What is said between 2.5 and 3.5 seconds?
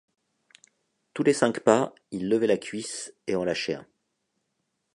cuisse et en